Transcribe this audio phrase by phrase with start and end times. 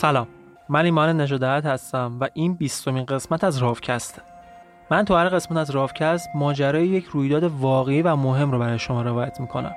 [0.00, 0.26] سلام.
[0.68, 4.22] من ایمان نژادت هستم و این بیستمین قسمت از راوکسته
[4.90, 9.02] من تو هر قسمت از راوکست ماجرای یک رویداد واقعی و مهم رو برای شما
[9.02, 9.74] روایت می‌کنم.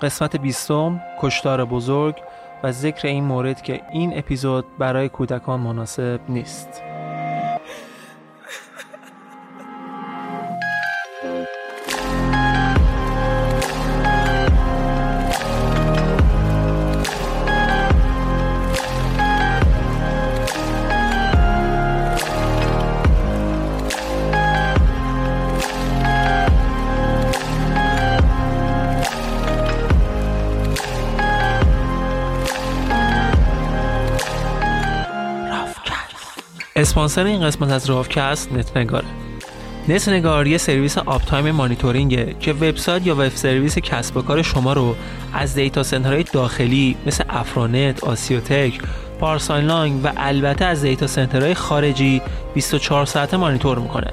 [0.00, 2.14] قسمت بیستم کشتار بزرگ
[2.62, 6.82] و ذکر این مورد که این اپیزود برای کودکان مناسب نیست.
[36.78, 39.06] اسپانسر این قسمت از راوکست نت نگاره
[39.88, 44.42] نت نگار یه سرویس uptime monitoring ه که وبسایت یا web service کسب و کار
[44.42, 44.96] شما رو
[45.34, 48.80] از data center های داخلی مثل افرانت، آسیوتک،
[49.20, 52.22] پارس آنلاین و البته از data center های خارجی
[52.54, 54.10] 24 ساعته مانیتور می‌کنه.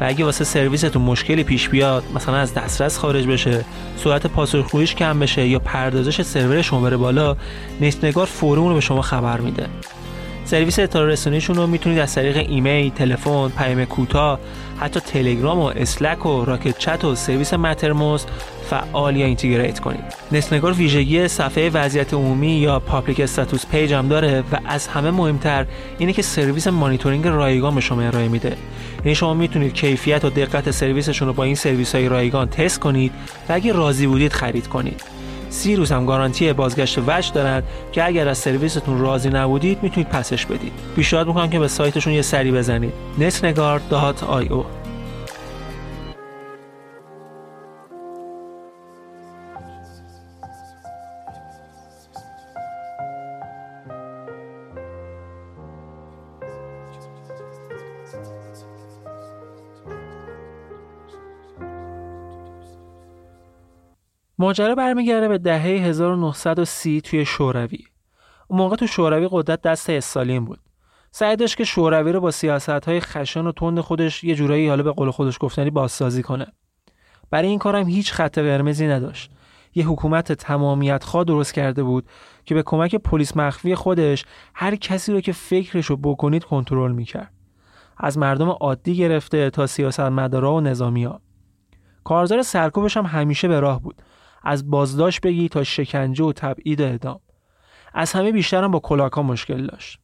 [0.00, 3.64] و اگه واسه سرویستون مشکلی پیش بیاد مثلا از دسترس خارج بشه
[3.96, 7.36] سرعت پاسخگوییش کم بشه یا پردازش سرور شما بره بالا
[7.80, 9.66] نت نگار فوری رو به شما خبر میده.
[10.44, 14.38] سرویس اطلاع رسانیشون رو می‌تونید از طریق ایمیل، تلفن، پیام کوتاه،
[14.80, 18.24] حتی تلگرام و Slack و Rocket.Chat و سرویس Mattermost
[18.70, 20.04] فعال یا integrate کنید.
[20.32, 25.10] نت نگار ویژگی صفحه وضعیت عمومی یا public status page هم داره و از همه
[25.10, 25.66] مهمتر
[25.98, 28.56] اینه که سرویس مانیتورینگ رایگان به شما ارائه میده.
[29.04, 33.12] یعنی شما می‌تونید کیفیت و دقت سرویسشون رو با این سرویس های رایگان تست کنید
[33.48, 35.13] و اگه راضی بودید خرید کنید.
[35.54, 40.46] سی روز هم گارانتی بازگشت وجه دارن که اگر از سرویستون راضی نبودید می‌تونید پسش
[40.46, 40.72] بدید.
[40.96, 42.92] پیشنهاد می‌کنم که به سایتشون یه سری بزنید.
[43.18, 44.83] netnegar.io
[64.38, 67.78] ماجرا برمیگرده به دهه 1930 توی شوروی.
[68.48, 70.60] اون موقع تو شوروی قدرت دست استالین بود.
[71.10, 74.82] سعی داشت که شوروی رو با سیاست های خشن و تند خودش یه جورایی حالا
[74.82, 76.46] به قول خودش گفتنی بازسازی کنه.
[77.30, 79.30] برای این کارم هیچ خط قرمزی نداشت.
[79.74, 82.08] یه حکومت تمامیت خواه درست کرده بود
[82.44, 87.32] که به کمک پلیس مخفی خودش هر کسی رو که فکرش رو بکنید کنترل می‌کرد
[87.96, 91.20] از مردم عادی گرفته تا سیاستمدارا و نظامی ها.
[92.04, 94.02] کارزار سرکوبش هم همیشه به راه بود
[94.44, 97.20] از بازداشت بگی تا شکنجه و تبعید اعدام.
[97.94, 99.98] از همه بیشتر هم با کلاک ها مشکل داشت.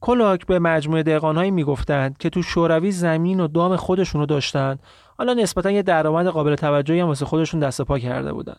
[0.00, 4.78] کلاک به مجموعه دهقانهایی می‌گفتند که تو شوروی زمین و دام خودشونو داشتن.
[5.18, 8.56] حالا نسبتا یه درآمد قابل توجهی هم واسه خودشون دست پا کرده بودن.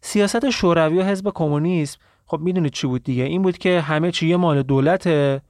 [0.00, 4.28] سیاست شوروی و حزب کمونیسم خب می‌دونید چی بود دیگه؟ این بود که همه چی
[4.28, 5.42] یه مال دولته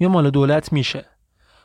[0.00, 1.06] یا مال دولت میشه.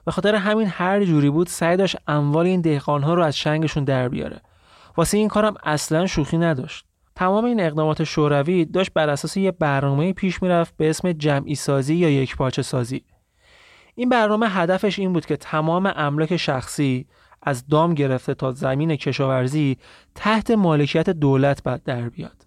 [0.06, 4.10] به خاطر همین هر جوری بود سعی داشت اموال این دهقانها رو از شنگشون در
[4.10, 4.42] بیاره.
[5.00, 6.86] واسه این کارم اصلا شوخی نداشت.
[7.16, 11.96] تمام این اقدامات شوروی داشت بر اساس یه برنامه پیش می‌رفت به اسم جمعی سازی
[11.96, 13.04] یا یک پاچه سازی.
[13.96, 17.08] این برنامه هدفش این بود که تمام املاک شخصی
[17.44, 19.78] از دام گرفته تا زمین کشاورزی
[20.16, 22.46] تحت مالکیت دولت بعد در بیاد.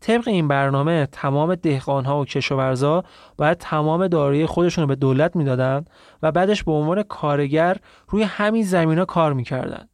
[0.00, 3.04] طبق این برنامه تمام دهقانها و کشاورزا
[3.36, 5.84] باید تمام دارایی خودشون رو به دولت می‌دادن
[6.22, 7.76] و بعدش به عنوان کارگر
[8.08, 9.88] روی همین زمین ها کار می‌کردن.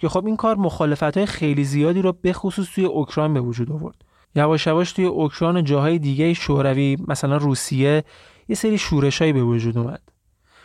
[0.00, 3.72] که خب این کار مخالفت های خیلی زیادی رو به خصوص توی اوکراین به وجود
[3.72, 3.96] آورد.
[4.34, 8.04] یواش یواش توی اوکراین و جاهای دیگه شوروی مثلا روسیه
[8.48, 10.02] یه سری شورشایی به وجود اومد.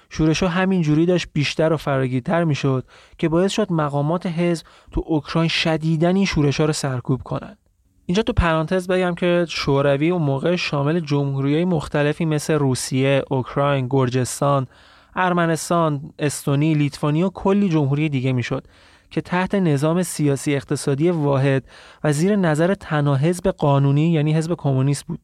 [0.10, 2.86] شورش ها همین جوری داشت بیشتر و فراگیرتر می‌شد
[3.18, 7.58] که باعث شد مقامات حزب تو اوکراین شدیدن این شورش ها رو سرکوب کنند
[8.06, 14.68] اینجا تو پرانتز بگم که شوروی اون موقع شامل جمهوری مختلفی مثل روسیه، اوکراین، گرجستان،
[15.16, 18.68] ارمنستان، استونی، لیتوانی و کلی جمهوری دیگه می‌شد.
[19.16, 21.68] که تحت نظام سیاسی اقتصادی واحد
[22.04, 25.20] و زیر نظر تنها حزب قانونی یعنی حزب کمونیست بود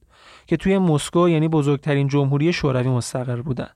[0.48, 3.76] که توی مسکو یعنی بزرگترین جمهوری شوروی مستقر بودند.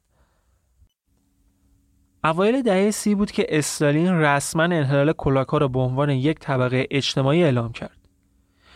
[2.24, 7.44] اوایل دهه سی بود که استالین رسما انحلال کلاکا را به عنوان یک طبقه اجتماعی
[7.44, 7.98] اعلام کرد.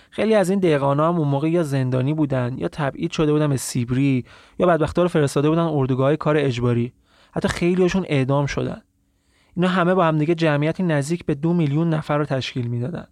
[0.10, 3.58] خیلی از این دهقانا هم اون موقع یا زندانی بودن یا تبعید شده بودن به
[3.58, 4.26] سیبری
[4.60, 6.94] یا بدبختا رو فرستاده بودن اردوگاه کار اجباری
[7.32, 8.82] حتی خیلیشون اعدام شدن
[9.56, 13.08] اینا همه با همدیگه جمعیتی نزدیک به دو میلیون نفر رو تشکیل می‌دادن.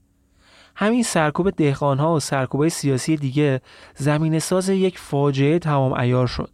[0.76, 3.62] همین سرکوب دهقانها و سرکوبای سیاسی دیگه
[3.96, 6.50] زمین ساز یک فاجعه تمام ایار شد.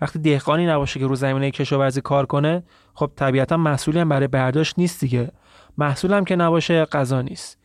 [0.00, 2.62] وقتی دهقانی نباشه که رو زمینه کشاورزی کار کنه
[2.94, 5.32] خب طبیعتا محصولی هم برای برداشت نیست دیگه.
[5.78, 7.58] محصول هم که نباشه غذا نیست.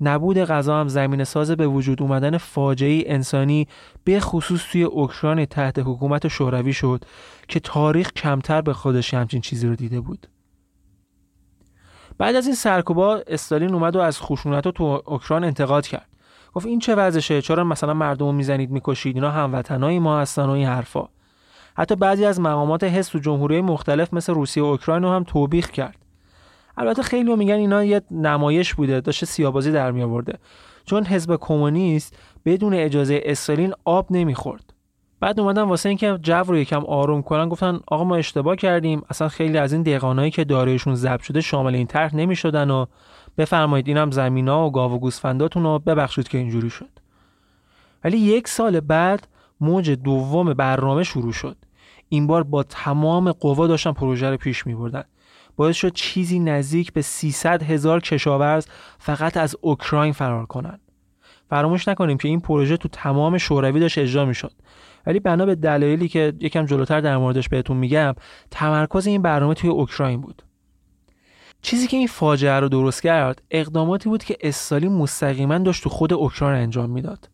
[0.00, 3.68] نبود غذا هم زمین ساز به وجود اومدن فاجعه انسانی
[4.04, 7.04] به خصوص توی اوکراین تحت حکومت شوروی شد
[7.48, 10.26] که تاریخ کمتر به خودش همچین چیزی رو دیده بود.
[12.18, 16.08] بعد از این سرکوبا استالین اومد و از خشونت تو اوکراین انتقاد کرد.
[16.54, 20.50] گفت این چه وضعشه چرا مثلا مردم رو می‌زنید می‌کشید؟ اینا هموطنای ما هستن و
[20.50, 21.08] این حرفا.
[21.74, 25.70] حتی بعضی از مقامات حس تو جمهوری مختلف مثل روسیه و اوکراین رو هم توبیخ
[25.70, 25.96] کرد.
[26.76, 30.22] البته خیلی میگن اینا یه نمایش بوده داشته سیابازی در می
[30.84, 34.71] چون حزب کمونیست بدون اجازه استالین آب نمی‌خورد.
[35.22, 39.02] بعد اومدن واسه اینکه جو رو یکم آروم کنن گفتن آقا ما اشتباه کردیم.
[39.10, 42.86] اصلا خیلی از این دهقانایی که دارایشون ضبط شده شامل این طرح نمی‌شدن و
[43.38, 46.88] بفرمایید اینم زمینا و گاو و گوسفنداتون رو ببخشید که اینجوری شد.
[48.04, 49.28] ولی یک سال بعد
[49.60, 51.56] موج دوم برنامه شروع شد.
[52.08, 55.04] این بار با تمام قوا داشتن پروژه رو پیش می بردن
[55.56, 58.66] باعث شد چیزی نزدیک به 300 هزار کشاورز
[58.98, 60.80] فقط از اوکراین فرار کنند.
[61.50, 64.52] فراموش نکنیم که این پروژه تو تمام شوروی داشت اجرا می‌شد.
[65.06, 68.14] ولی بنا به دلایلی که یکم جلوتر در موردش بهتون میگم
[68.50, 70.42] تمرکز این برنامه توی اوکراین بود
[71.62, 76.12] چیزی که این فاجعه رو درست کرد اقداماتی بود که استالین مستقیما داشت تو خود
[76.12, 77.28] اوکراین انجام می‌داد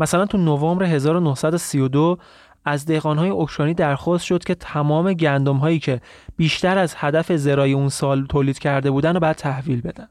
[0.00, 2.18] مثلا تو نوامبر 1932
[2.64, 6.00] از دهقانهای اوکراینی درخواست شد که تمام گندم هایی که
[6.36, 10.08] بیشتر از هدف زرای اون سال تولید کرده بودن رو باید تحویل بدن.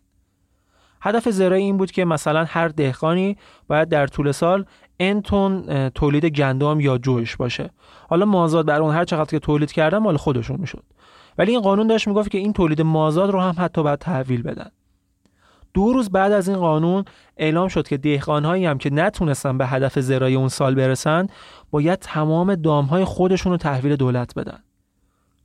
[1.02, 4.66] هدف زرایی این بود که مثلا هر دهقانی باید در طول سال
[5.00, 7.70] ان تن تولید گندم یا جوش باشه.
[8.10, 10.84] حالا مازاد بر اون هر چقدر که تولید کردن مال خودشون می‌شد.
[11.38, 14.70] ولی این قانون داشت می‌گفت که این تولید مازاد رو هم حتی باید تحویل بدن.
[15.74, 17.06] دو روز بعد از این قانون
[17.38, 21.28] اعلام شد که دهقانهایی هم که نتونستن به هدف زرای اون سال برسن
[21.72, 24.60] باید تمام دامهای خودشون رو تحویل دولت بدن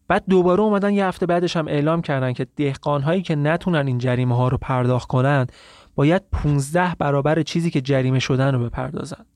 [0.09, 4.37] بعد دوباره اومدن یه هفته بعدش هم اعلام کردن که دهقانهایی که نتونن این جریمه
[4.37, 5.47] ها رو پرداخت کنن
[5.95, 9.27] باید 15 برابر چیزی که جریمه شدن رو بپردازن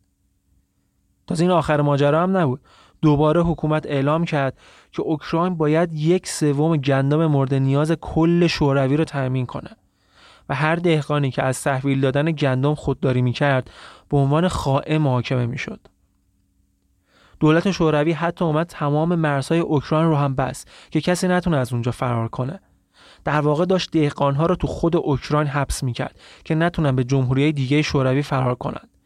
[1.29, 2.61] تازه این آخر ماجرا هم نبود
[3.03, 4.59] دوباره حکومت اعلام کرد
[4.93, 9.71] که اوکراین باید یک سوم گندم مورد نیاز کل شوروی رو تأمین کنه
[10.49, 13.71] و هر دهقانی که از تحویل دادن گندم خودداری می‌کرد
[14.09, 15.81] به عنوان خائن محاکمه می‌شد.
[17.41, 21.93] دولت شوروی حتی اومد تمام مرزهای اوکراین رو هم بست که کسی نتونه از اونجا
[21.93, 22.61] فرار کنه.
[23.25, 27.83] در واقع داشت دهقانها رو تو خود اوکراین حبس می‌کرد که نتونن به جمهوری دیگه
[27.83, 28.98] شوروی فرار کنند.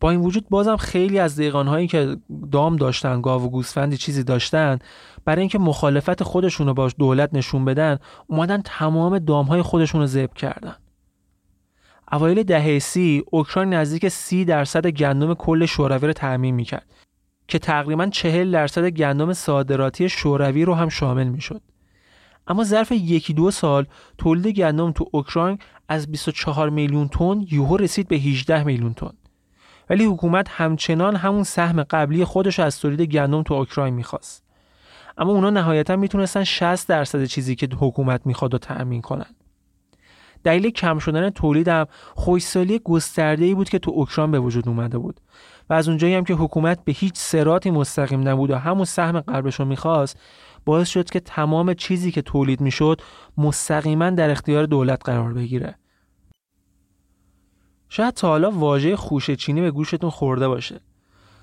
[0.00, 2.16] با این وجود بازم خیلی از دهقانهایی که
[2.52, 4.78] دام داشتن گاو و گوسفندی چیزی داشتن
[5.24, 10.76] برای اینکه مخالفت خودشون باش دولت نشون بدن اومدن تمام دامهای خودشون رو ذبح کردن.
[12.12, 16.86] اوایل دهه سی اوکراین نزدیک سی درصد گندم کل شوروی رو تعمین می‌کرد
[17.48, 21.60] که تقریبا چهل درصد گندم صادراتی شوروی رو هم شامل می‌شد.
[22.46, 23.86] اما ظرف یکی دو سال
[24.18, 29.12] تولید گندم تو اوکراین از 24 میلیون تن یوهو رسید به 18 میلیون تن.
[29.90, 34.44] ولی حکومت همچنان همون سهم قبلی خودش از تولید گندم تو اوکراین می‌خواست.
[35.18, 39.34] اما اونا نهایتا می‌تونستن 60 درصد چیزی که حکومت می‌خواد رو تأمین کنن.
[40.44, 44.98] دلیل کم شدن تولید هم خوشسالی گسترده ای بود که تو اوکراین به وجود اومده
[44.98, 45.20] بود.
[45.70, 49.54] و از اونجایی هم که حکومت به هیچ سراتی مستقیم نبود و همون سهم قلبش
[49.54, 50.20] رو می‌خواست
[50.64, 53.02] باعث شد که تمام چیزی که تولید می‌شد
[53.38, 55.74] مستقیما در اختیار دولت قرار بگیره.
[57.88, 60.80] شاید تا حالا واژه خوشه چینی به گوشتون خورده باشه.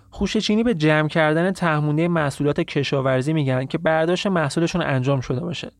[0.09, 5.71] خوشه چینی به جمع کردن تهمونده محصولات کشاورزی میگن که برداشت محصولشون انجام شده باشه.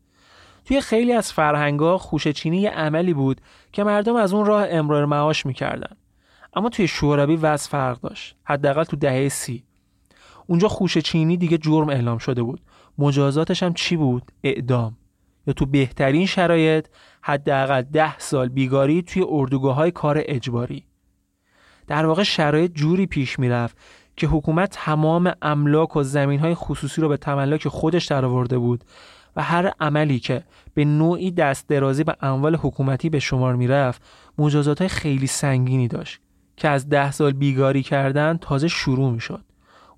[0.65, 3.41] توی خیلی از فرهنگا خوشه چینی یه عملی بود
[3.71, 5.95] که مردم از اون راه امرار معاش می‌کردن.
[6.53, 9.63] اما توی شوروی وضع فرق داشت حداقل تو دهه سی.
[10.47, 12.61] اونجا خوشه چینی دیگه جرم اعلام شده بود.
[12.97, 14.97] مجازاتش هم چی بود؟ اعدام.
[15.47, 16.87] یا تو بهترین شرایط
[17.25, 20.83] حداقل ده سال بیگاری توی اردوگاه های کار اجباری.
[21.87, 23.77] در واقع شرایط جوری پیش می‌رفت
[24.15, 28.83] که حکومت تمام املاک و زمین های خصوصی رو به تملک خودش درآورده بود
[29.35, 34.01] و هر عملی که به نوعی دست درازی به اموال حکومتی به شمار می‌رفت
[34.37, 36.19] مجازات های خیلی سنگینی داشت
[36.57, 39.43] که از ده سال بیگاری کردن تازه شروع می‌شد.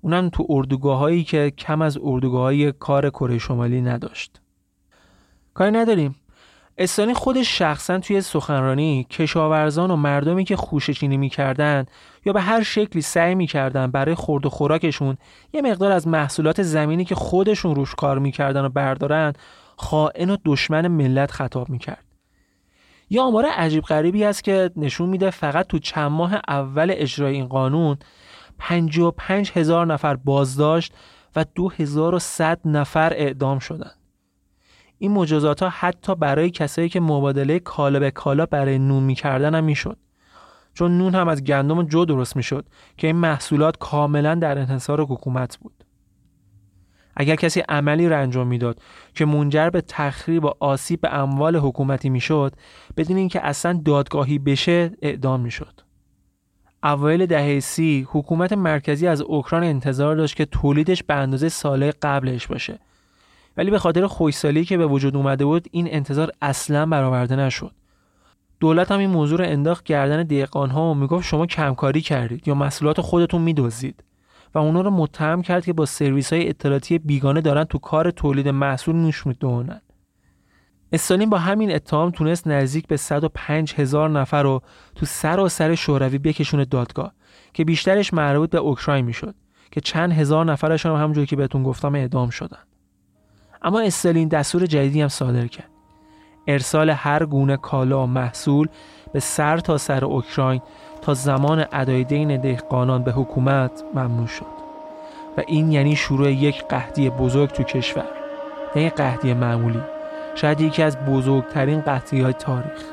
[0.00, 4.40] اونم تو اردوگاه هایی که کم از اردوگاه های کار کره شمالی نداشت.
[5.54, 6.14] کاری نداریم.
[6.78, 11.86] استانی خودش شخصا توی سخنرانی کشاورزان و مردمی که خوشه چینی می‌کردن
[12.24, 15.16] یا به هر شکلی سعی می‌کردن برای خورد و خوراکشون
[15.52, 19.32] یه مقدار از محصولات زمینی که خودشون روش کار می‌کردن و بردارن
[19.76, 22.04] خائن و دشمن ملت خطاب می‌کرد
[23.10, 27.46] یا آمار عجیب غریبی هست که نشون میده فقط تو چند ماه اول اجرای این
[27.46, 27.96] قانون
[28.58, 30.92] 55 هزار نفر بازداشت
[31.36, 34.05] و 2100 نفر اعدام شدند.
[34.98, 39.64] این مجازات ها حتی برای کسایی که مبادله کالا به کالا برای نون می‌کردن هم
[39.64, 39.98] می‌شد.
[40.74, 45.58] چون نون هم از گندم جو درست می‌شد که این محصولات کاملا در انحصار حکومت
[45.58, 45.84] بود.
[47.16, 48.80] اگر کسی عملی را انجام می‌داد
[49.14, 52.52] که منجر به تخریب و آسیب به اموال حکومتی می‌شد
[52.96, 55.80] بدون اینکه اصلا دادگاهی بشه اعدام می‌شد.
[56.82, 62.46] اوایل دهه سی حکومت مرکزی از اوکراین انتظار داشت که تولیدش به اندازه ساله قبلش
[62.46, 62.78] باشه.
[63.56, 67.72] ولی به خاطر خوشسالی که به وجود اومده بود این انتظار اصلا برآورده نشد.
[68.60, 72.54] دولت هم این موضوع رو انداخت گردن دهقان ها و می‌گفت شما کمکاری کردید یا
[72.54, 74.04] مسئولات خودتون میدزدید
[74.54, 78.48] و اونا رو متهم کرد که با سرویس های اطلاعاتی بیگانه دارن تو کار تولید
[78.48, 79.80] محصول نوش می‌دونن.
[80.92, 84.62] استالین با همین اتهام تونست نزدیک به 105 هزار نفر رو
[84.94, 87.12] تو سر شوروی بکشونه دادگاه
[87.54, 89.34] که بیشترش مربوط به اوکراین می‌شد
[89.70, 92.58] که چند هزار نفرشون هم همونجوری که بهتون گفتم اعدام شدن.
[93.66, 95.68] اما استالین دستور جدیدی هم صادر کرد.
[96.46, 98.68] ارسال هر گونه کالا و محصول
[99.12, 100.60] به سر تا سر اوکراین
[101.02, 104.46] تا زمان ادای دین دهقانان به حکومت ممنوع شد.
[105.36, 108.08] و این یعنی شروع یک قحطی بزرگ تو کشور
[108.76, 109.80] نه یک قحطی معمولی
[110.34, 112.84] شاید یکی از بزرگترین قحطی های تاریخ.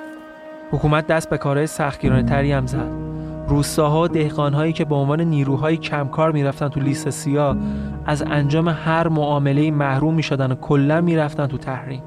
[0.72, 3.13] حکومت دست به کارهای سختگیرانه تری هم زد.
[3.48, 7.58] روستاها دهقانهایی که به عنوان نیروهای کمکار می‌رفتن تو لیست سیاه
[8.06, 12.04] از انجام هر معامله محروم می‌شدن و کلا می‌رفتن تو تحریم.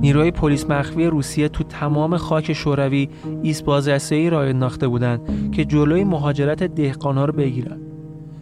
[0.00, 3.08] نیروهای پلیس مخفی روسیه تو تمام خاک شوروی
[3.42, 7.78] ایست بازرسی را انداخته بودند که جلوی مهاجرت دهقانها رو بگیرن.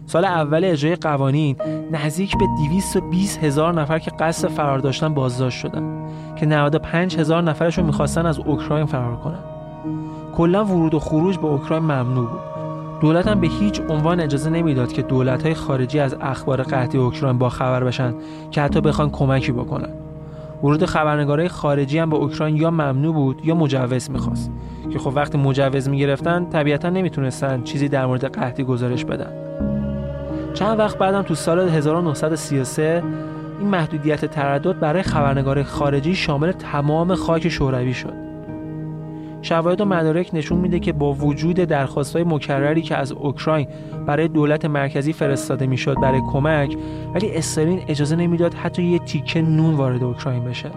[0.05, 1.55] سال اول اجرای قوانین
[1.91, 5.83] نزدیک به 220 هزار نفر که قصد فرار داشتن بازداشت شدن
[6.35, 9.58] که 95 هزار نفرشون می‌خواستن از اوکراین فرار کنن.
[10.39, 12.39] کلا ورود و خروج به اوکراین ممنوع بود.
[13.01, 17.37] دولت هم به هیچ عنوان اجازه نمی‌داد که دولت های خارجی از اخبار قحطی اوکراین
[17.37, 18.13] با خبر بشن
[18.51, 19.89] که حتی بخوان کمکی بکنن.
[20.63, 24.51] ورود خبرنگارای خارجی هم به اوکراین یا ممنوع بود یا مجوز می‌خواست
[24.91, 29.31] که خب وقتی مجوز می‌گرفتن طبیعتا نمی‌تونستن چیزی در مورد قحطی گزارش بدن.
[30.53, 33.03] چند وقت بعدم تو سال 1933
[33.59, 38.28] این محدودیت تردد برای خبرنگار خارجی شامل تمام خاک شوروی شد.
[39.41, 43.67] شواهد و مدارک نشون میده که با وجود درخواستهای مکرری که از اوکراین
[44.07, 46.77] برای دولت مرکزی فرستاده می‌شد برای کمک
[47.15, 50.69] ولی استالین اجازه نمی‌داد حتی یه تیکه نون وارد اوکراین بشه.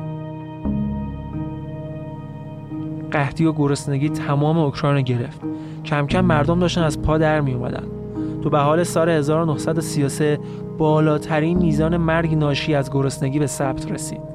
[3.11, 5.41] قحطی و گرسنگی تمام اوکراین رو گرفت.
[5.85, 7.85] کم کم مردم داشتن از پا در می اومدن
[8.43, 10.39] تو به حال سال 1933
[10.79, 14.32] بالاترین میزان مرگ ناشی از گرسنگی به ثبت رسید.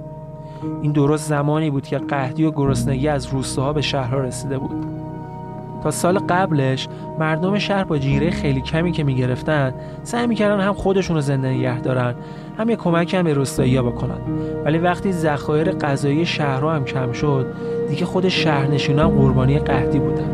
[0.82, 4.86] این درست زمانی بود که قحطی و گرسنگی از روستاها به شهرها رسیده بود.
[5.84, 6.88] تا سال قبلش
[7.20, 9.74] مردم شهر با جیره خیلی کمی که می‌گرفتن
[10.04, 12.16] سعی می‌کردن هم خودشون رو زنده نگه دارن
[12.58, 14.20] هم یه کمکی هم به روستایی بکنن.
[14.66, 17.54] ولی وقتی ذخایر غذایی شهرها هم کم شد
[17.90, 20.32] دیگه خود شهرنشینا هم قربانی قحطی بودن.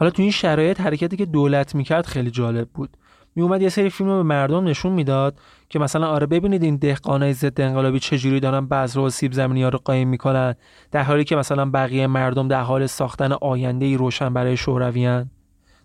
[0.00, 2.96] حالا تو این شرایط حرکتی که دولت می‌کرد خیلی جالب بود.
[3.34, 5.38] میومد یه سری فیلم رو به مردم نشون می‌داد
[5.68, 9.78] که مثلا آره ببینید این دهقانای ضد انقلابی چجوری دارن بذر و سیب زمینی رو
[9.84, 10.54] قایم می‌کنن
[10.90, 15.30] در حالی که مثلا بقیه مردم در حال ساختن آینده ای روشن برای شورویان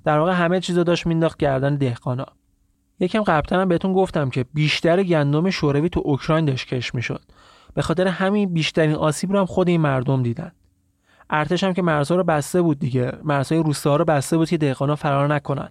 [0.05, 2.25] در واقع همه چیزو داشت مینداخت گردن دهقانا.
[2.99, 7.21] یکم قبلا هم بهتون گفتم که بیشتر گندم شوروی تو اوکراین داشت کش می‌شد.
[7.73, 10.51] به خاطر همین بیشترین آسیب رو هم خود این مردم دیدن.
[11.29, 13.11] ارتش هم که مرزها رو بسته بود دیگه.
[13.23, 15.69] مرزهای روستاها رو بسته بود که دهقانا فرار نکنن.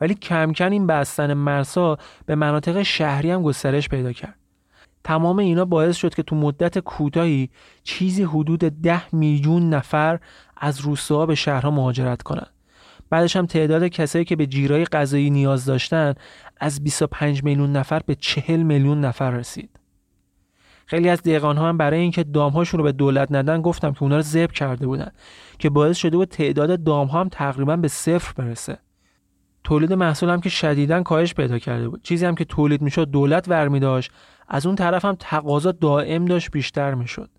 [0.00, 4.38] ولی کم کم این بستن مرزها به مناطق شهری هم گسترش پیدا کرد.
[5.04, 7.50] تمام اینا باعث شد که تو مدت کوتاهی
[7.82, 10.18] چیزی حدود ده میلیون نفر
[10.56, 12.50] از روستاها به شهرها مهاجرت کنند
[13.10, 16.14] بعدش هم تعداد کسایی که به جیرای غذایی نیاز داشتن
[16.56, 19.70] از 25 میلیون نفر به 40 میلیون نفر رسید.
[20.86, 24.16] خیلی از دهقان ها هم برای اینکه دامهاشون رو به دولت ندن گفتم که اونا
[24.16, 25.10] رو ذبح کرده بودن
[25.58, 28.78] که باعث شده بود تعداد دام ها هم تقریبا به صفر برسه.
[29.64, 32.02] تولید محصول هم که شدیدا کاهش پیدا کرده بود.
[32.02, 34.10] چیزی هم که تولید می‌شد دولت ورمی داشت
[34.48, 37.30] از اون طرف هم تقاضا دائم داشت بیشتر می‌شد.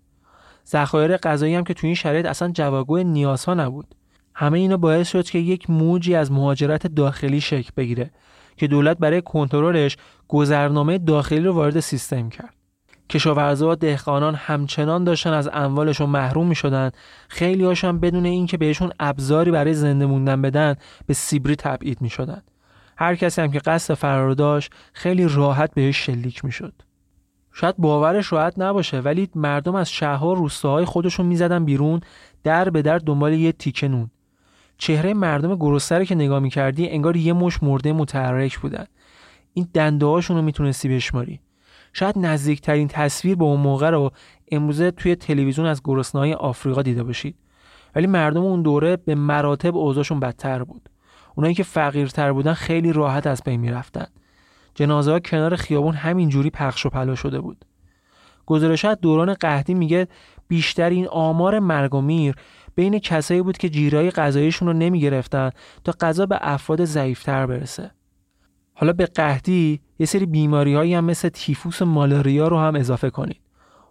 [0.66, 3.94] ذخایر غذایی هم که تو این شرایط اصلا جواگوی نیازها نبود.
[4.34, 8.10] همه اینا باعث شد که یک موجی از مهاجرت داخلی شکل بگیره
[8.56, 9.96] که دولت برای کنترلش
[10.28, 12.57] گذرنامه داخلی رو وارد سیستم کرد.
[13.10, 16.90] کشاورزا و دهقانان همچنان داشتن از اموالشون محروم می شدن
[17.28, 20.74] خیلی هاشون بدون اینکه بهشون ابزاری برای زنده موندن بدن
[21.06, 22.42] به سیبری تبعید می شدن.
[22.96, 26.72] هر کسی هم که قصد فرار داشت خیلی راحت بهش شلیک می شد.
[27.52, 32.00] شاید باورش راحت نباشه ولی مردم از شهرها روستاهای خودشون می‌زدن بیرون
[32.44, 34.10] در به در دنبال یه تیکه نون
[34.78, 38.84] چهره مردم گرسنه که نگاه می‌کردی انگار یه مش مرده متحرک بودن
[39.54, 41.40] این دنده هاشون رو می‌تونستی بشماری
[41.98, 44.10] شاید نزدیکترین تصویر به اون موقع رو
[44.52, 47.36] امروزه توی تلویزیون از گرسنه‌های آفریقا دیده باشید.
[47.94, 50.88] ولی مردم اون دوره به مراتب اوضاعشون بدتر بود.
[51.34, 54.06] اونایی که فقیرتر بودن خیلی راحت از بین می‌رفتن.
[54.74, 57.64] جنازه ها کنار خیابون همینجوری پخش و پلا شده بود.
[58.46, 60.08] گزارشات دوران قحطی میگه
[60.48, 62.34] بیشترین آمار مرگ و میر
[62.74, 65.50] بین کسایی بود که جیرای غذایشون رو نمی‌گرفتن
[65.84, 67.90] تا غذا به افراد ضعیفتر برسه.
[68.80, 73.10] حالا به قحطی یه سری بیماری هایی هم مثل تیفوس و مالاریا رو هم اضافه
[73.10, 73.40] کنید.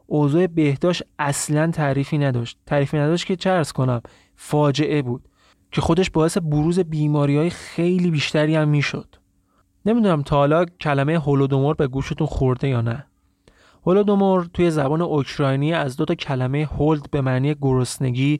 [0.05, 2.57] اوضاع بهداشت اصلا تعریفی نداشت.
[2.65, 4.01] تعریفی نداشت که چه کنم
[4.35, 5.27] فاجعه بود
[5.71, 9.15] که خودش باعث بروز بیماری های خیلی بیشتری هم می‌شد.
[9.85, 13.05] نمی‌دونم تا حالا کلمه هولودومور به گوشتون خورده یا نه.
[13.85, 18.39] هولودومور توی زبان اوکراینی از دو تا کلمه هولد به معنی گرسنگی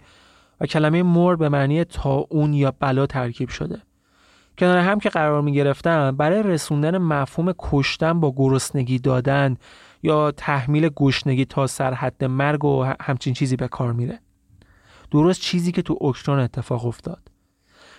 [0.62, 1.86] و کلمه مور به معنی
[2.29, 3.81] اون یا بلا ترکیب شده.
[4.58, 9.58] کنار هم که قرار می گرفتن برای رسوندن مفهوم کشتن با گرسنگی دادن
[10.04, 14.20] یا تحمیل گشنگی تا سر حد مرگ و همچین چیزی به کار میره.
[15.12, 17.22] درست چیزی که تو اوکراین اتفاق افتاد.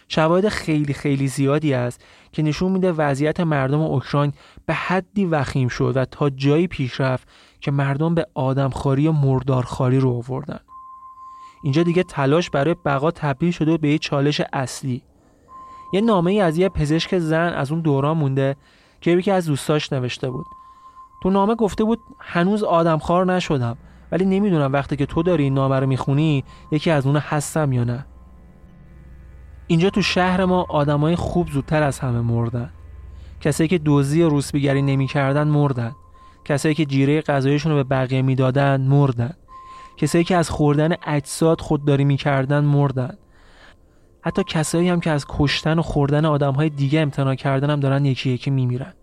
[0.08, 4.32] شواهد خیلی خیلی زیادی است که نشون میده وضعیت مردم اوکراین
[4.66, 7.28] به حدی وخیم شد و تا جایی پیش رفت
[7.60, 10.60] که مردم به آدمخواری و مردارخواری رو آوردن.
[11.62, 15.02] اینجا دیگه تلاش برای بقا تبدیل شده به یک چالش اصلی.
[15.92, 18.56] یه نامه ای از یه پزشک زن از اون دوران مونده
[19.00, 20.46] که یکی از دوستاش نوشته بود.
[21.22, 23.76] تو نامه گفته بود هنوز آدمخوار نشدم
[24.12, 27.84] ولی نمی‌دونم وقتی که تو داری این نامه رو می‌خونی یکی از اون هستم یا
[27.84, 28.06] نه.
[29.66, 32.70] اینجا تو شهر ما آدمای خوب زودتر از همه مردن.
[33.40, 35.92] کسایی که دوزی و روسبیگری نمی‌کردن مردن.
[36.44, 39.32] کسایی که جیره غذایشون رو به بقیه می‌دادن مردن.
[39.96, 43.16] کسایی که از خوردن اجساد خودداری می‌کردن مردن.
[44.22, 48.04] حتی کسایی هم که از کشتن و خوردن آدم های دیگه امتناع کردن هم دارن
[48.04, 48.94] یکی یکی میمیرن.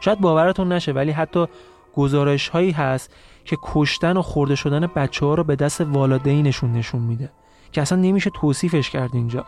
[0.00, 1.46] شاید باورتون نشه ولی حتی
[1.94, 3.14] گزارش هایی هست
[3.44, 7.32] که کشتن و خورده شدن بچه ها رو به دست والدینشون نشون میده
[7.72, 9.44] که اصلا نمیشه توصیفش کرد اینجا.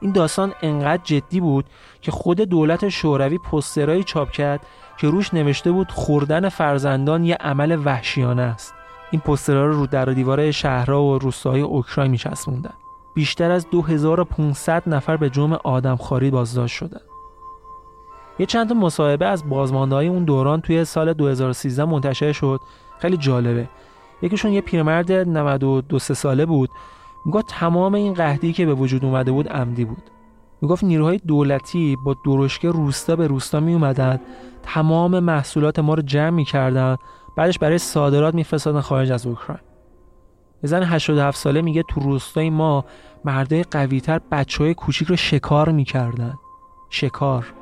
[0.00, 1.64] این داستان انقدر جدی بود
[2.00, 4.60] که خود دولت شوروی پسترهایی چاپ کرد
[4.98, 8.74] که روش نوشته بود خوردن فرزندان یه عمل وحشیانه است.
[9.10, 12.74] این پسترها رو رو در و دیوار شهرها و روستاهای اوکراین میچسبوندن.
[13.18, 17.00] بیشتر از 2500 نفر به جرم آدمخواری بازداشت شدن
[18.38, 22.60] یه چند تا مصاحبه از بازمانده اون دوران توی سال 2013 منتشر شد.
[22.98, 23.68] خیلی جالبه.
[24.22, 26.70] یکیشون یه پیرمرد 92 ساله بود.
[27.26, 30.02] می‌گفت تمام این قحطی که به وجود اومده بود عمدی بود.
[30.62, 34.20] می‌گفت نیروهای دولتی با درشکه روستا به روستا می اومدن
[34.62, 36.96] تمام محصولات ما رو جمع می‌کردن.
[37.36, 39.67] بعدش برای صادرات میفرستادن خارج از اوکراین.
[40.62, 42.84] یه زن 87 ساله میگه تو روستای ما
[43.24, 46.34] مردای قویتر بچه های کوچیک رو شکار می‌کردن.
[46.90, 47.52] شکار.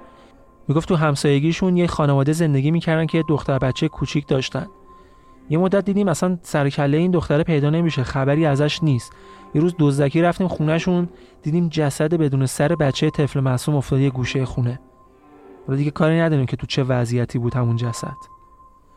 [0.69, 4.67] می‌گفت تو همسایگیشون یه خانواده زندگی می‌کردن که دختر بچه کوچیک داشتن.
[5.51, 9.13] یه مدت دیدیم اصلا سرکله این دختره پیدا نمیشه خبری ازش نیست.
[9.55, 11.09] یه روز دزدکی رفتیم خونهشون
[11.43, 14.81] دیدیم جسد بدون سر بچه طفل معصوم افتاده یه گوشه خونه.
[15.69, 18.36] ولی دیگه کاری نداریم که تو چه وضعیتی بود همون جسد.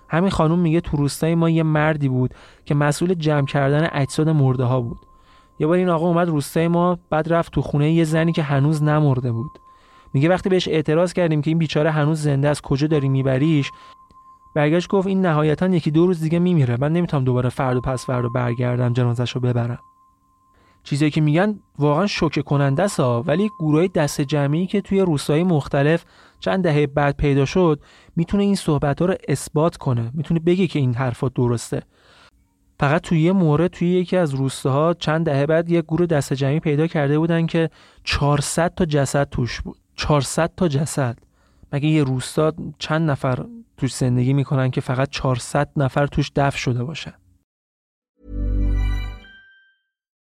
[0.09, 2.33] همین خانم میگه تو روستای ما یه مردی بود
[2.65, 4.99] که مسئول جمع کردن اجساد مرده ها بود.
[5.59, 8.83] یه بار این آقا اومد روستای ما بعد رفت تو خونه یه زنی که هنوز
[8.83, 9.59] نمرده بود.
[10.13, 13.71] میگه وقتی بهش اعتراض کردیم که این بیچاره هنوز زنده از کجا داری میبریش؟
[14.55, 16.77] برگشت گفت این نهایتا یکی دو روز دیگه میمیره.
[16.79, 19.79] من نمی‌تونم دوباره فرد و پس فردا برگردم جنازش رو ببرم.
[20.83, 26.05] چیزی که میگن واقعا شوکه کننده سا ولی گروه دست جمعی که توی روستای مختلف
[26.39, 27.81] چند دهه بعد پیدا شد
[28.15, 30.11] می‌تونه این صحبت ها رو اثبات کنه.
[30.13, 31.81] می‌تونه بگه که این حرفات درسته.
[32.79, 36.59] فقط توی یه مورد توی یکی از روستاها چند دهه بعد یک گروه دست جمعی
[36.59, 37.69] پیدا کرده بودن که
[38.03, 39.77] 400 تا جسد توش بود.
[39.95, 41.17] 400 تا جسد.
[41.73, 43.45] مگه یه روستا چند نفر
[43.77, 47.13] توش زندگی می‌کنن که فقط 400 نفر توش دفن شده باشن؟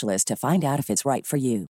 [0.00, 1.66] to find out if it's right for you.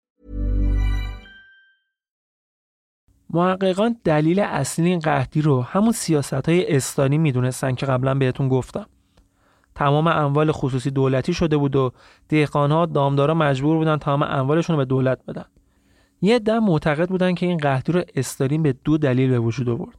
[3.29, 8.85] محققان دلیل اصلی این قحطی رو همون سیاست های استانی می‌دونستن که قبلا بهتون گفتم.
[9.75, 11.91] تمام اموال خصوصی دولتی شده بود و
[12.29, 15.45] دهقانها دامدارا مجبور بودن تمام اموالشون رو به دولت بدن.
[16.21, 19.97] یه ده معتقد بودن که این قحطی رو استالین به دو دلیل به وجود آورد.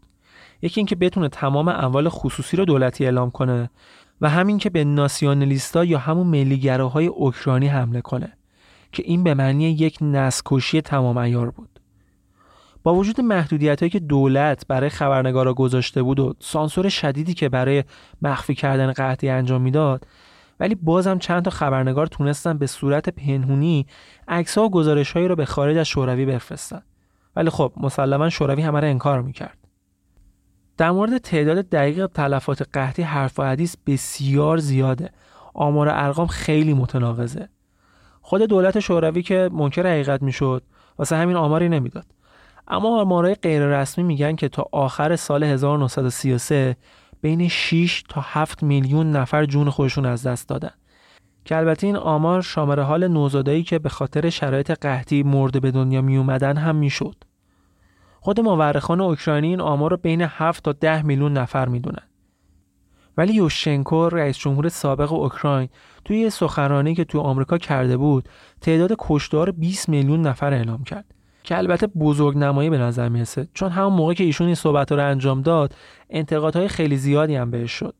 [0.62, 3.70] یکی اینکه بتونه تمام اموال خصوصی رو دولتی اعلام کنه
[4.24, 8.32] و همین که به ناسیونالیستا یا همون ملیگراهای اوکراینی حمله کنه
[8.92, 11.80] که این به معنی یک نسکشی تمام ایار بود.
[12.82, 17.84] با وجود محدودیت هایی که دولت برای خبرنگارا گذاشته بود و سانسور شدیدی که برای
[18.22, 20.06] مخفی کردن قحطی انجام می‌داد
[20.60, 23.87] ولی بازم چند تا خبرنگار تونستن به صورت پنهونی
[24.28, 26.82] عکس و گزارش هایی رو به خارج از شوروی بفرستن.
[27.37, 29.63] ولی خب مسلما شوروی همه رو انکار می‌کرد.
[30.76, 35.10] در مورد تعداد دقیق تلفات قحطی حرف و حدیث بسیار زیاده.
[35.54, 37.48] آمار ارقام خیلی متناقضه.
[38.22, 40.62] خود دولت شوروی که منکر حقیقت می‌شد
[40.98, 42.06] واسه همین آماری نمی‌داد.
[42.68, 46.76] اما آمارهای غیررسمی میگن که تا آخر سال 1933
[47.20, 50.70] بین 6 تا 7 میلیون نفر جون خودشون از دست دادن.
[51.44, 56.02] که البته این آمار شامل حال نوزادایی که به خاطر شرایط قحطی مرده به دنیا
[56.02, 57.14] می اومدن هم می‌شد.
[58.24, 62.02] خود مورخان اوکراینی این آمار رو بین 7 تا 10 میلیون نفر می‌دونن.
[63.16, 65.68] ولی یوشنکو رئیس جمهور سابق اوکراین
[66.04, 68.28] توی یه سخنرانی که توی آمریکا کرده بود
[68.60, 71.04] تعداد کشتار 20 میلیون نفر اعلام کرد.
[71.42, 73.48] که البته بزرگ نمایی به نظر می‌رسه.
[73.54, 75.74] چون همون موقع که ایشون این صحبت رو انجام داد
[76.10, 77.94] انتقادهای خیلی زیادی هم بهش شد.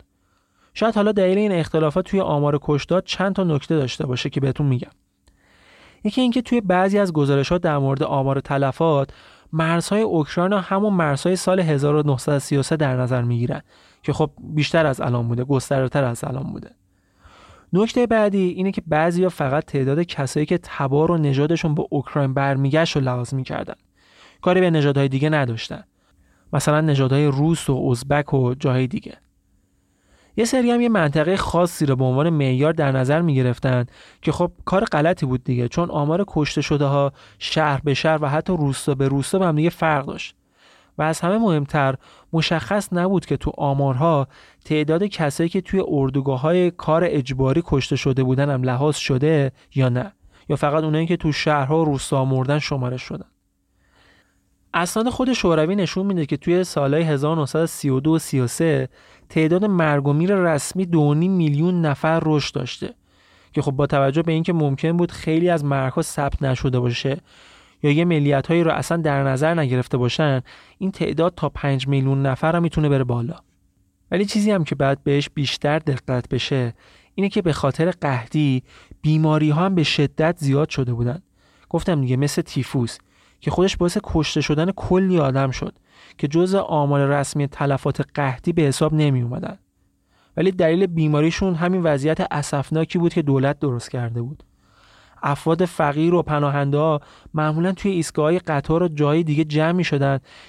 [0.75, 4.67] شاید حالا دلیل این اختلافات توی آمار کشتار چند تا نکته داشته باشه که بهتون
[4.67, 4.91] میگم.
[6.05, 9.11] یکی اینکه توی بعضی از گزارشات در مورد آمار تلفات
[9.55, 13.63] مرزهای اوکراین همون مرزهای سال 1933 در نظر می‌گیرن
[14.03, 16.71] که خب بیشتر از الان بوده گسترتر از الان بوده.
[17.73, 22.97] نکته بعدی اینه که بعضیا فقط تعداد کسایی که تبار و نژادشون به اوکراین برمیگشت
[22.97, 23.75] رو لحاظ می‌کردن.
[24.43, 25.85] کاری به نژادهای دیگه نداشتن.
[26.53, 29.17] مثلا نژادهای روس و ازبک و جاهای دیگه.
[30.37, 33.87] یه سری هم یه منطقه خاصی رو به عنوان معیار در نظر می گرفتن
[34.23, 38.29] که خب کار غلطی بود دیگه چون آمار کشته شده ها شهر به شهر و
[38.29, 40.37] حتی روستا به روستا به هم دیگه فرق داشت.
[40.99, 41.95] و از همه مهمتر
[42.33, 44.29] مشخص نبود که تو آمارها
[44.65, 49.89] تعداد کسایی که توی اردوگاه های کار اجباری کشته شده بودن هم لحاظ شده یا
[49.89, 50.13] نه
[50.49, 53.27] یا فقط اونایی که تو شهرها روستا مردن شماره شدن.
[54.75, 58.89] اسناد خود شوروی نشون میده که توی سالهای 1932 و 33
[59.29, 60.91] تعداد مرگ و میر رسمی 2.5
[61.29, 62.95] میلیون نفر رشد داشته
[63.53, 67.21] که خب با توجه به اینکه ممکن بود خیلی از مرگها ثبت نشده باشه
[67.83, 70.41] یا یه ملیت هایی رو اصلا در نظر نگرفته باشن
[70.79, 73.37] این تعداد تا 5 میلیون نفر هم می‌تونه بره بالا.
[74.11, 76.75] ولی چیزی هم که بعد بهش بیشتر دقت بشه
[77.15, 78.63] اینه که به خاطر قحطی
[79.03, 81.23] بیماری ها هم به شدت زیاد شده بودن.
[81.69, 82.99] گفتم دیگه مثل تیفوس
[83.41, 85.79] که خودش باعث کشته شدن کلی آدم شد.
[86.19, 89.59] که جز آمار رسمی تلفات قحطی به حساب نمی اومدن.
[90.37, 94.43] ولی دلیل بیماریشون همین وضعیت اسفناکی بود که دولت درست کرده بود.
[95.23, 97.01] افراد فقیر و پناهنده ها
[97.35, 99.85] معمولا توی ایستگاه قطار و جای دیگه جمع می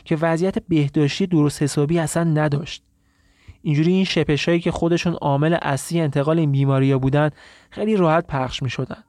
[0.06, 2.84] که وضعیت بهداشتی درست حسابی اصلا نداشت.
[3.62, 7.30] اینجوری این شپش هایی که خودشون عامل اصلی انتقال این بیماری ها بودن
[7.70, 9.04] خیلی راحت پخش می شدن.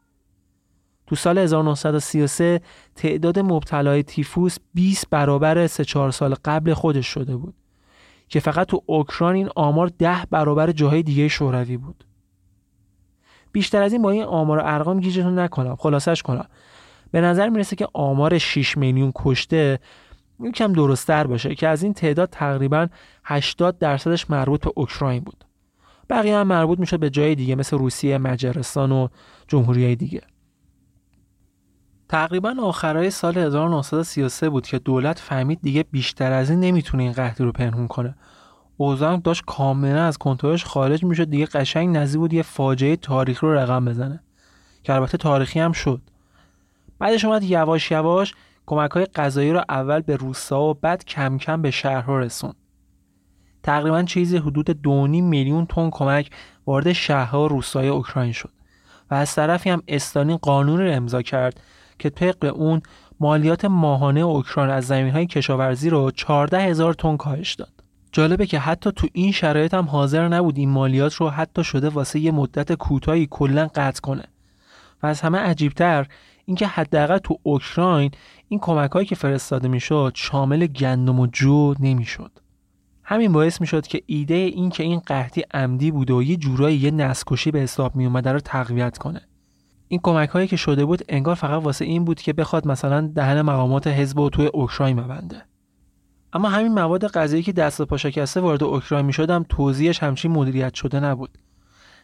[1.06, 2.60] تو سال 1933
[2.94, 7.54] تعداد مبتلای تیفوس 20 برابر 3 4 سال قبل خودش شده بود
[8.28, 12.04] که فقط تو اوکراین این آمار 10 برابر جاهای دیگه شوروی بود.
[13.52, 16.48] بیشتر از این با این آمار و ارقام گیجتون نکنم خلاصش کنم.
[17.10, 19.78] به نظر می‌رسه که آمار 6 میلیون کشته
[20.40, 22.86] یکم درستتر باشه که از این تعداد تقریبا
[23.24, 25.44] 80 درصدش مربوط به اوکراین بود.
[26.10, 29.08] بقیه هم مربوط می‌شد به جای دیگه مثل روسیه، مجارستان و
[29.48, 30.22] جمهوری دیگه.
[32.08, 37.44] تقریبا آخرای سال 1933 بود که دولت فهمید دیگه بیشتر از این نمی‌تونه این قحطی
[37.44, 38.14] رو پنهون کنه.
[38.76, 41.30] اوضاع داشت کاملا از کنترلش خارج می‌شد.
[41.30, 44.20] دیگه قشنگ نزدیک بود یه فاجعه تاریخی رو رقم بزنه.
[44.84, 46.00] که البته تاریخی هم شد.
[46.98, 48.34] بعدش اومد یواش یواش
[48.66, 52.52] کمک های غذایی رو اول به روستا و بعد کم کم به شهرها رسون
[53.62, 54.88] تقریبا چیزی حدود 2.5
[55.22, 56.30] میلیون تن کمک
[56.66, 58.50] وارد شهرها و اوکراین شد.
[59.10, 61.60] و از طرفی هم استالین قانون رو امضا کرد
[61.98, 62.82] که طبق اون
[63.20, 67.72] مالیات ماهانه اوکراین از زمین های کشاورزی رو 14 هزار تن کاهش داد.
[68.12, 72.20] جالبه که حتی تو این شرایط هم حاضر نبود این مالیات رو حتی شده واسه
[72.20, 74.24] یه مدت کوتاهی کلا قطع کنه.
[75.02, 76.06] و از همه عجیبتر
[76.44, 78.10] اینکه حداقل تو اوکراین
[78.48, 82.30] این کمک هایی که فرستاده می‌شد شامل گندم و جو نمی‌شد.
[83.04, 86.90] همین باعث می‌شد که ایده این که این قحطی عمدی بوده و یه جورایی یه
[86.90, 89.20] نسکشی به حساب می اومده رو تقویت کنه.
[89.88, 93.42] این کمک هایی که شده بود انگار فقط واسه این بود که بخواد مثلا دهن
[93.42, 95.42] مقامات حزب و توی اوکراین مبنده
[96.32, 101.00] اما همین مواد غذایی که دست پا شکسته وارد اوکراین می‌شدم توضیحش همچین مدیریت شده
[101.00, 101.38] نبود.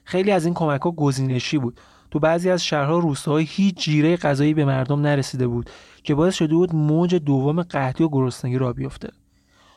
[0.05, 1.81] خیلی از این کمک ها گزینشی بود.
[2.11, 5.71] تو بعضی از شهرها روستاهای هیچ جیره غذایی به مردم نرسیده بود
[6.05, 9.11] که باعث شده بود موج دوم قحطی و گرسنگی را بیفته.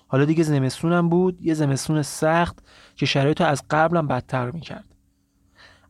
[0.08, 2.60] حالا دیگه زمستون هم بود یه زمستون سخت
[2.96, 4.95] که شرایط از قبلم بدتر می‌کرد.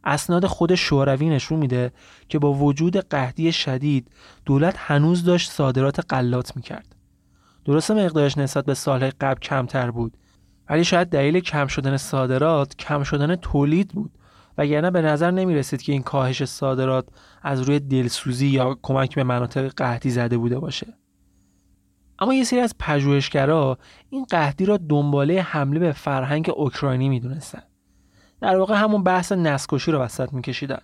[0.06, 1.91] اسناد خود شوروی نشون میده
[2.30, 4.12] که با وجود قحطی شدید
[4.46, 6.96] دولت هنوز داشت صادرات غلات می‌کرد.
[7.65, 10.18] درسته مقدارش نسبت به سالهای قبل کمتر بود
[10.70, 14.12] ولی شاید دلیل کم شدن صادرات کم شدن تولید بود.
[14.58, 17.08] وگرنه به نظر نمی رسید که این کاهش صادرات
[17.41, 20.88] از روی دلسوزی یا کمک به مناطق قحطی زده بوده باشه.
[22.20, 23.78] اما یه سری از پژوهشگرا
[24.10, 27.75] این قحطی را دنباله حمله به فرهنگ اوکراینی می‌دونستند
[28.45, 30.77] در واقع همون بحث نسکشی رو وسط میکشیدن.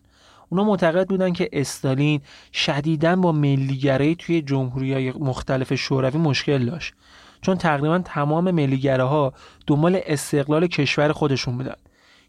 [0.49, 2.21] اونا معتقد بودن که استالین
[2.53, 6.93] شدیداً با ملیگرایی توی جمهوری مختلف شوروی مشکل داشت.
[7.41, 9.33] چون تقریبا تمام ملیگراها
[9.67, 11.75] دنبال استقلال کشور خودشون بودن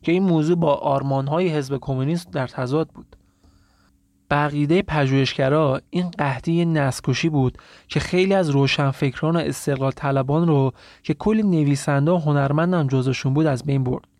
[0.02, 3.16] که این موضوع با آرمانهای حزب کمونیست در تضاد بود.
[4.30, 11.14] بقیده پژوهشگرا این قحطی نسکشی بود که خیلی از روشنفکران و استقلال طلبان رو که
[11.14, 14.11] کلی نویسنده و هنرمند هم جزشون بود از بین برد.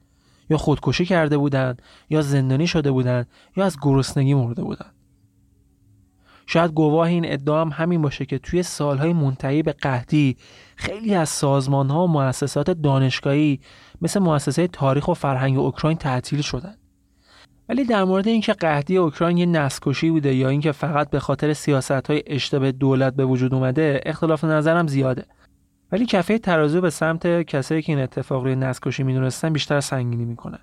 [0.53, 4.95] یا خودکشی کرده بودند یا زندانی شده بودند یا از گرسنگی مرده بودند.
[6.47, 10.37] شاید گواه این ادعا هم همین باشه که توی سالهای منتهی به قحطی
[10.77, 13.61] خیلی از سازمانها و مؤسسات دانشگاهی
[14.03, 16.79] مثل مؤسسه تاریخ و فرهنگ اوکراین تعطیل شدند.
[17.69, 22.07] ولی در مورد اینکه قحطی اوکراین یه نسکشی بوده یا اینکه فقط به خاطر سیاست
[22.11, 25.25] های اشتباه دولت به وجود اومده اختلاف نظرم زیاده.
[25.93, 30.59] ولی کفه ترازو به سمت کسایی که این اتفاق روی نسکشی می‌دونستن بیشتر سنگینی می‌کنه.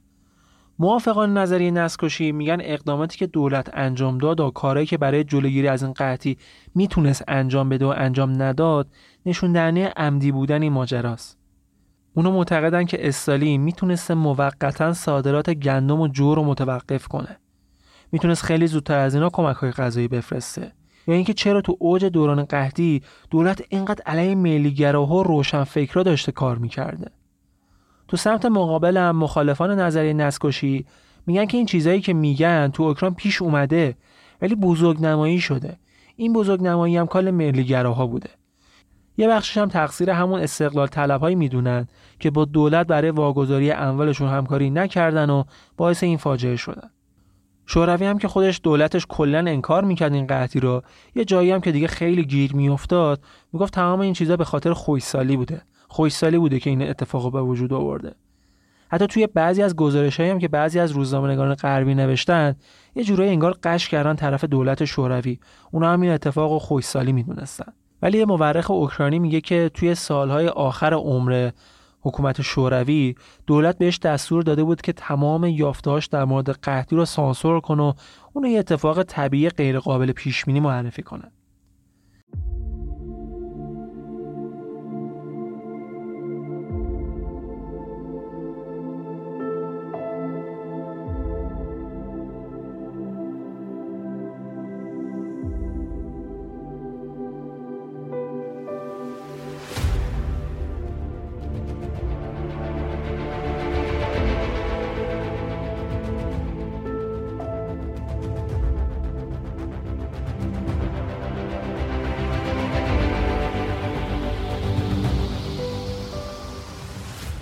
[0.80, 5.84] موافقان نظریه نسکشی میگن اقداماتی که دولت انجام داد و کارهایی که برای جلوگیری از
[5.84, 6.38] این قحطی
[6.76, 8.88] می‌تونست انجام بده و انجام نداد
[9.26, 11.38] نشون دهنده عمدی بودن این ماجراست.
[12.13, 17.38] اونا معتقدن که استالین می‌تونست موقتا صادرات گندم و جو رو متوقف کنه.
[18.12, 20.72] می‌تونست خیلی زودتر از اینا کمک های غذایی بفرسته.
[21.10, 26.58] یا اینکه چرا تو اوج دوران قحطی دولت اینقدر علیه ملیگراها و روشنفکرا داشته کار
[26.58, 27.12] می‌کرده؟
[28.08, 30.86] تو سمت مقابل هم مخالفان نظریه نسکشی
[31.28, 33.98] میگن که این چیزایی که میگن تو اوکراین پیش اومده
[34.41, 35.78] ولی بزرگ نمایی شده.
[36.15, 38.30] این بزرگ نمایی هم کال ملیگراها بوده.
[39.17, 41.88] یه بخشش هم تقصیر همون استقلال طلبهایی می‌دونن
[42.19, 45.43] که با دولت برای واگذاری اموالشون همکاری نکردن و
[45.78, 46.89] باعث این فاجعه شدن.
[47.71, 50.84] شوروی هم که خودش دولتش کلا انکار می‌کرد این قحطی رو
[51.15, 55.38] یه جایی هم که دیگه خیلی گیر میافتاد می‌گفت تمام این چیزا به خاطر خوشسالی
[55.38, 55.62] بوده.
[55.88, 58.15] خوشسالی بوده که این اتفاق به وجود آورده.
[58.91, 62.55] حتی توی بعضی از گزارشهایی هم که بعضی از روزنامه‌نگاران غربی نوشتن
[62.95, 65.39] یه جورایی انگار قش کردن طرف دولت شوروی.
[65.71, 67.73] اونا هم این اتفاق رو خوشسالی می‌دونستن.
[68.01, 71.51] ولی یه مورخ اوکراینی میگه که توی سالهای آخر عمر
[72.01, 73.15] حکومت شوروی
[73.47, 77.93] دولت بهش دستور داده بود که تمام یافتهاش در مورد قحطی رو سانسور کنه و
[78.33, 81.31] اون یه اتفاق طبیعی غیرقابل پیش بینی معرفی کنه.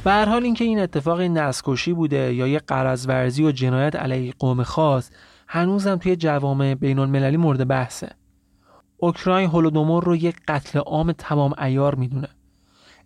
[0.07, 5.09] به حال اینکه این اتفاق نسکشی بوده یا یه قرض و جنایت علیه قوم خاص
[5.47, 8.09] هنوزم توی جوامع بین المللی مورد بحثه.
[8.97, 12.27] اوکراین هولودومور رو یک قتل عام تمام ایار می‌دونه.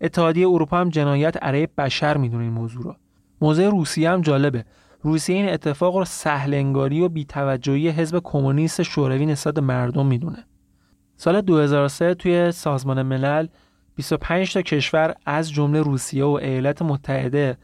[0.01, 2.95] اتحادیه اروپا هم جنایت علیه بشر می‌دونه این موضوع رو.
[3.41, 4.65] موضوع روسیه هم جالبه.
[5.01, 10.45] روسیه این اتفاق رو سهلنگاری و بیتوجهی حزب کمونیست شوروی نسبت مردم می‌دونه.
[11.15, 13.47] سال 2003 توی سازمان ملل
[14.01, 17.57] 25 تا کشور از جمله روسیه و ایالات متحده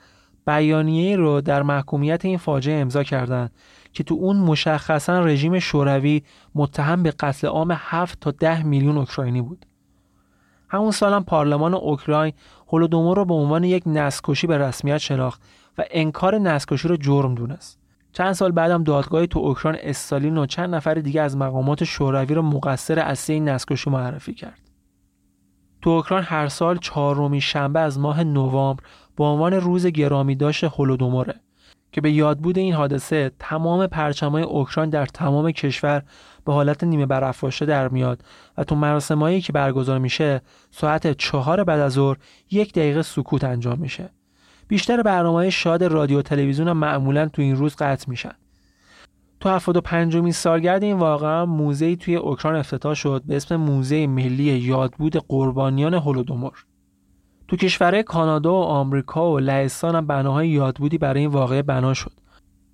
[0.48, 3.52] بیانیه رو در محکومیت این فاجعه امضا کردند
[3.94, 6.24] که تو اون مشخصا رژیم شوروی
[6.56, 9.66] متهم به قتل عام 7 تا 10 میلیون اوکراینی بود.
[10.70, 12.34] همون سالم پارلمان اوکراین
[12.68, 15.42] هولودومور رو به عنوان یک نسکشی به رسمیت شناخت
[15.78, 17.80] و انکار نسکشی رو جرم دونست.
[18.14, 22.42] چند سال بعدم دادگاهی تو اوکراین استالین و چند نفر دیگه از مقامات شوروی رو
[22.42, 24.67] مقصر اصلی این نسکشی معرفی کرد.
[25.88, 28.84] تو اوکراین هر سال چهارمین شنبه از ماه نوامبر
[29.16, 31.36] به عنوان روز گرامی داشت هولودوموره
[31.92, 36.04] که به یادبود این حادثه تمام پرچمای اوکراین در تمام کشور
[36.46, 38.24] به حالت نیمه برافراشته در میاد
[38.58, 42.18] و تو مراسمایی که برگزار میشه ساعت چهار بعد از ظهر
[42.52, 44.10] یک دقیقه سکوت انجام میشه.
[44.68, 48.34] بیشتر برنامه شاد رادیو تلویزیون هم معمولا تو این روز قطع میشن.
[49.40, 54.44] تو 75 مین سالگرد این واقعا موزه توی اوکراین افتتاح شد به اسم موزه ملی
[54.44, 56.66] یادبود قربانیان هولودومور.
[57.48, 62.12] تو کشورهای کانادا و آمریکا و لهستان هم بناهای یادبودی برای این واقعه بنا شد.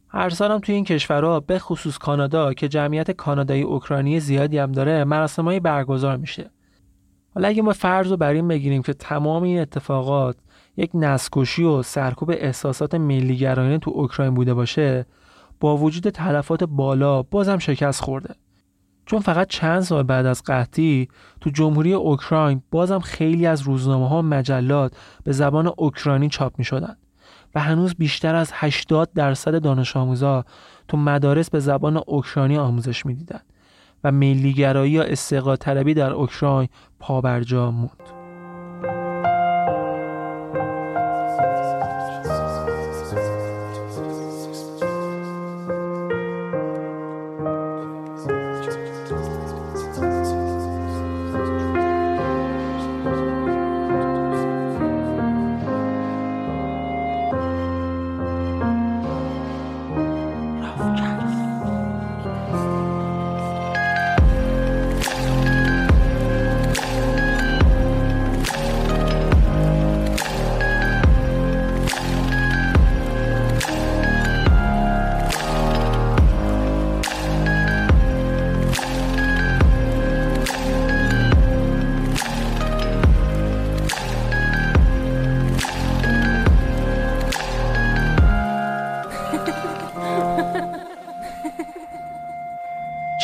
[0.08, 4.72] هر سال هم توی این کشورها به خصوص کانادا که جمعیت کانادایی اوکراینی زیادی هم
[4.72, 6.49] داره مراسمهایی برگزار میشه.
[7.36, 10.36] حالا اگه ما فرض رو بر این بگیریم که تمام این اتفاقات
[10.78, 15.05] یک نسکشی و سرکوب احساسات ملیگرایانه تو اوکراین بوده باشه
[15.64, 18.36] با وجود تلفات بالا بازم شکست خورده
[19.05, 21.07] چون فقط چند سال بعد از قحطی
[21.41, 26.64] تو جمهوری اوکراین بازم خیلی از روزنامه ها و مجلات به زبان اوکراینی چاپ می
[26.64, 26.95] شدن
[27.55, 30.45] و هنوز بیشتر از 80 درصد دانش آموزا
[30.88, 33.45] تو مدارس به زبان اوکراینی آموزش می‌دیدند
[34.03, 38.22] و ملیگرایی یا استقلال طلبی در اوکراین پابرجا موند.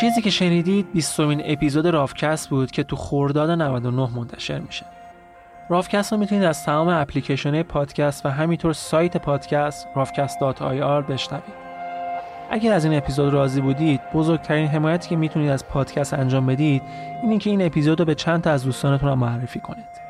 [0.10, 4.86] چیزی که شنیدید 20 اپیزود رافکست بود که تو خرداد 99 منتشر میشه.
[5.70, 11.54] رافکست رو می‌تونید از تمام اپلیکیشن پادکست و همینطور سایت پادکست rafcast.ir بشنوید.
[12.50, 16.82] اگر از این اپیزود راضی بودید بزرگترین حمایتی که می‌تونید از پادکست انجام بدید
[17.24, 20.09] اینه که این اپیزود رو به چند تا از دوستانتون معرفی کنید.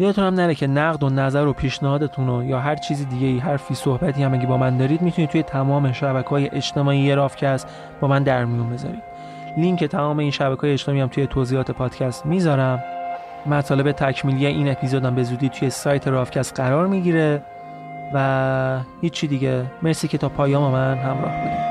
[0.00, 3.38] یادتون هم نره که نقد و نظر و پیشنهادتون رو یا هر چیزی دیگه ای
[3.38, 7.68] حرفی صحبتی هم اگه با من دارید می‌تونید توی تمام شبکه های اجتماعی رافکست
[8.00, 9.02] با من در میون بذارید.
[9.56, 12.82] لینک تمام این شبکه های اجتماعی هم توی توضیحات پادکست می‌ذارم.
[13.46, 17.42] مطالب تکمیلی این اپیزود هم به زودی توی سایت رافکست قرار می‌گیره
[18.14, 19.64] و هیچی دیگه.
[19.82, 21.70] مرسی که تا پایام من همراه بودید.